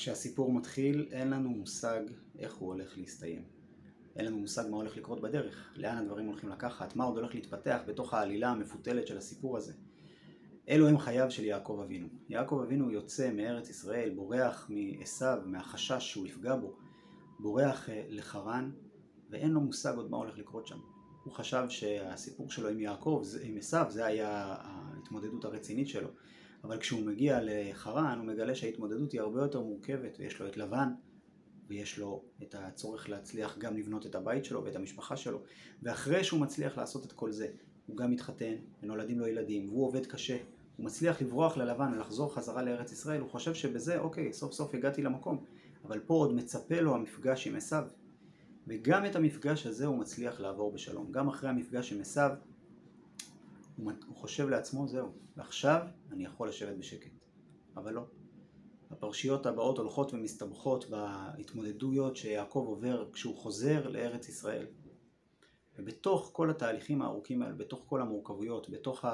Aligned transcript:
כשהסיפור 0.00 0.52
מתחיל 0.52 1.08
אין 1.10 1.30
לנו 1.30 1.50
מושג 1.50 2.00
איך 2.38 2.54
הוא 2.54 2.68
הולך 2.68 2.98
להסתיים. 2.98 3.42
אין 4.16 4.24
לנו 4.24 4.38
מושג 4.38 4.62
מה 4.70 4.76
הולך 4.76 4.96
לקרות 4.96 5.20
בדרך, 5.20 5.72
לאן 5.76 5.96
הדברים 5.96 6.26
הולכים 6.26 6.50
לקחת, 6.50 6.96
מה 6.96 7.04
עוד 7.04 7.16
הולך 7.16 7.34
להתפתח 7.34 7.80
בתוך 7.86 8.14
העלילה 8.14 8.48
המפותלת 8.48 9.06
של 9.06 9.18
הסיפור 9.18 9.56
הזה. 9.56 9.72
אלו 10.68 10.88
הם 10.88 10.98
חייו 10.98 11.30
של 11.30 11.44
יעקב 11.44 11.80
אבינו. 11.84 12.08
יעקב 12.28 12.60
אבינו 12.64 12.90
יוצא 12.90 13.30
מארץ 13.32 13.70
ישראל, 13.70 14.10
בורח 14.14 14.70
מעשיו, 14.70 15.38
מהחשש 15.46 16.10
שהוא 16.10 16.26
יפגע 16.26 16.56
בו, 16.56 16.76
בורח 17.38 17.88
אה, 17.90 18.04
לחרן, 18.08 18.70
ואין 19.30 19.50
לו 19.50 19.60
מושג 19.60 19.96
עוד 19.96 20.10
מה 20.10 20.16
הולך 20.16 20.38
לקרות 20.38 20.66
שם. 20.66 20.78
הוא 21.24 21.32
חשב 21.32 21.64
שהסיפור 21.68 22.50
שלו 22.50 22.68
עם 22.68 22.80
יעקב, 22.80 23.22
עם 23.42 23.56
עשיו, 23.56 23.86
זה 23.88 24.06
היה 24.06 24.56
ההתמודדות 24.60 25.44
הרצינית 25.44 25.88
שלו. 25.88 26.08
אבל 26.64 26.78
כשהוא 26.78 27.06
מגיע 27.06 27.38
לחרן, 27.42 28.18
הוא 28.18 28.26
מגלה 28.26 28.54
שההתמודדות 28.54 29.12
היא 29.12 29.20
הרבה 29.20 29.40
יותר 29.40 29.60
מורכבת, 29.60 30.16
ויש 30.18 30.40
לו 30.40 30.46
את 30.46 30.56
לבן, 30.56 30.88
ויש 31.68 31.98
לו 31.98 32.22
את 32.42 32.54
הצורך 32.58 33.08
להצליח 33.08 33.58
גם 33.58 33.76
לבנות 33.76 34.06
את 34.06 34.14
הבית 34.14 34.44
שלו 34.44 34.64
ואת 34.64 34.76
המשפחה 34.76 35.16
שלו, 35.16 35.42
ואחרי 35.82 36.24
שהוא 36.24 36.40
מצליח 36.40 36.78
לעשות 36.78 37.06
את 37.06 37.12
כל 37.12 37.32
זה, 37.32 37.48
הוא 37.86 37.96
גם 37.96 38.10
מתחתן, 38.10 38.54
ונולדים 38.82 39.18
לו 39.18 39.26
ילדים, 39.26 39.68
והוא 39.68 39.86
עובד 39.86 40.06
קשה, 40.06 40.36
הוא 40.76 40.86
מצליח 40.86 41.22
לברוח 41.22 41.56
ללבן 41.56 41.92
ולחזור 41.94 42.34
חזרה 42.34 42.62
לארץ 42.62 42.92
ישראל, 42.92 43.20
הוא 43.20 43.30
חושב 43.30 43.54
שבזה, 43.54 43.98
אוקיי, 43.98 44.32
סוף 44.32 44.52
סוף 44.52 44.74
הגעתי 44.74 45.02
למקום, 45.02 45.44
אבל 45.84 46.00
פה 46.00 46.14
עוד 46.14 46.34
מצפה 46.34 46.80
לו 46.80 46.94
המפגש 46.94 47.46
עם 47.46 47.56
עשיו, 47.56 47.84
וגם 48.66 49.06
את 49.06 49.16
המפגש 49.16 49.66
הזה 49.66 49.86
הוא 49.86 49.98
מצליח 49.98 50.40
לעבור 50.40 50.72
בשלום. 50.72 51.12
גם 51.12 51.28
אחרי 51.28 51.50
המפגש 51.50 51.92
עם 51.92 52.00
עשיו, 52.00 52.30
הוא 53.84 54.16
חושב 54.16 54.48
לעצמו, 54.48 54.88
זהו, 54.88 55.08
ועכשיו 55.36 55.86
אני 56.10 56.24
יכול 56.24 56.48
לשבת 56.48 56.76
בשקט. 56.76 57.10
אבל 57.76 57.92
לא. 57.92 58.04
הפרשיות 58.90 59.46
הבאות 59.46 59.78
הולכות 59.78 60.14
ומסתבכות 60.14 60.90
בהתמודדויות 60.90 62.16
שיעקב 62.16 62.64
עובר 62.68 63.12
כשהוא 63.12 63.36
חוזר 63.36 63.88
לארץ 63.88 64.28
ישראל. 64.28 64.66
ובתוך 65.78 66.30
כל 66.32 66.50
התהליכים 66.50 67.02
הארוכים 67.02 67.42
האלה, 67.42 67.54
בתוך 67.54 67.84
כל 67.86 68.00
המורכבויות, 68.00 68.70
בתוך 68.70 69.04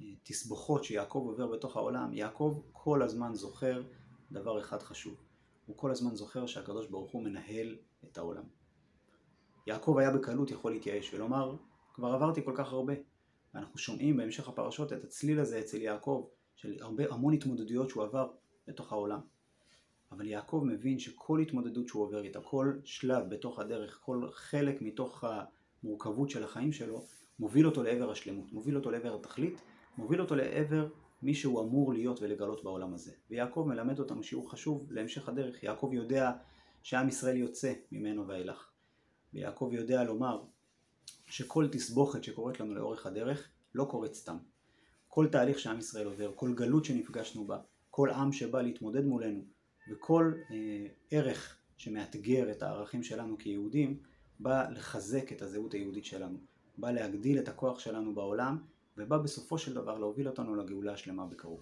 התסבוכות 0.00 0.84
שיעקב 0.84 1.22
עובר 1.26 1.46
בתוך 1.46 1.76
העולם, 1.76 2.14
יעקב 2.14 2.60
כל 2.72 3.02
הזמן 3.02 3.34
זוכר 3.34 3.82
דבר 4.32 4.60
אחד 4.60 4.82
חשוב. 4.82 5.14
הוא 5.66 5.76
כל 5.76 5.90
הזמן 5.90 6.14
זוכר 6.14 6.46
שהקדוש 6.46 6.86
ברוך 6.86 7.12
הוא 7.12 7.22
מנהל 7.22 7.76
את 8.04 8.18
העולם. 8.18 8.44
יעקב 9.66 9.96
היה 9.98 10.10
בקלות 10.10 10.50
יכול 10.50 10.72
להתייאש 10.72 11.14
ולומר, 11.14 11.56
כבר 11.94 12.08
עברתי 12.08 12.44
כל 12.44 12.52
כך 12.54 12.72
הרבה. 12.72 12.94
ואנחנו 13.54 13.78
שומעים 13.78 14.16
בהמשך 14.16 14.48
הפרשות 14.48 14.92
את 14.92 15.04
הצליל 15.04 15.40
הזה 15.40 15.60
אצל 15.60 15.82
יעקב, 15.82 16.26
של 16.56 16.76
הרבה, 16.80 17.04
המון 17.10 17.34
התמודדויות 17.34 17.88
שהוא 17.88 18.02
עבר 18.02 18.30
לתוך 18.68 18.92
העולם. 18.92 19.20
אבל 20.12 20.26
יעקב 20.26 20.62
מבין 20.66 20.98
שכל 20.98 21.40
התמודדות 21.40 21.88
שהוא 21.88 22.02
עובר 22.02 22.24
איתה, 22.24 22.40
כל 22.40 22.72
שלב 22.84 23.28
בתוך 23.28 23.58
הדרך, 23.58 23.98
כל 24.02 24.28
חלק 24.32 24.82
מתוך 24.82 25.24
המורכבות 25.82 26.30
של 26.30 26.44
החיים 26.44 26.72
שלו, 26.72 27.04
מוביל 27.38 27.66
אותו 27.66 27.82
לעבר 27.82 28.10
השלמות, 28.10 28.52
מוביל 28.52 28.76
אותו 28.76 28.90
לעבר 28.90 29.14
התכלית, 29.14 29.62
מוביל 29.98 30.20
אותו 30.20 30.34
לעבר 30.34 30.88
מי 31.22 31.34
שהוא 31.34 31.60
אמור 31.62 31.92
להיות 31.92 32.22
ולגלות 32.22 32.64
בעולם 32.64 32.94
הזה. 32.94 33.12
ויעקב 33.30 33.64
מלמד 33.68 33.98
אותנו 33.98 34.22
שיעור 34.22 34.50
חשוב 34.50 34.92
להמשך 34.92 35.28
הדרך. 35.28 35.62
יעקב 35.62 35.90
יודע 35.92 36.32
שעם 36.82 37.08
ישראל 37.08 37.36
יוצא 37.36 37.72
ממנו 37.92 38.28
ואילך. 38.28 38.70
ויעקב 39.34 39.70
יודע 39.72 40.04
לומר 40.04 40.42
שכל 41.34 41.68
תסבוכת 41.72 42.24
שקורית 42.24 42.60
לנו 42.60 42.74
לאורך 42.74 43.06
הדרך 43.06 43.48
לא 43.74 43.84
קורית 43.84 44.14
סתם. 44.14 44.36
כל 45.08 45.26
תהליך 45.32 45.58
שעם 45.58 45.78
ישראל 45.78 46.06
עובר, 46.06 46.32
כל 46.34 46.54
גלות 46.54 46.84
שנפגשנו 46.84 47.46
בה, 47.46 47.58
כל 47.90 48.10
עם 48.10 48.32
שבא 48.32 48.62
להתמודד 48.62 49.04
מולנו, 49.04 49.44
וכל 49.90 50.32
אה, 50.50 50.86
ערך 51.10 51.56
שמאתגר 51.76 52.50
את 52.50 52.62
הערכים 52.62 53.02
שלנו 53.02 53.38
כיהודים, 53.38 53.98
בא 54.40 54.70
לחזק 54.70 55.32
את 55.32 55.42
הזהות 55.42 55.74
היהודית 55.74 56.04
שלנו, 56.04 56.38
בא 56.78 56.90
להגדיל 56.90 57.38
את 57.38 57.48
הכוח 57.48 57.78
שלנו 57.78 58.14
בעולם, 58.14 58.58
ובא 58.96 59.18
בסופו 59.18 59.58
של 59.58 59.74
דבר 59.74 59.98
להוביל 59.98 60.28
אותנו 60.28 60.56
לגאולה 60.56 60.92
השלמה 60.92 61.26
בקרוב. 61.26 61.60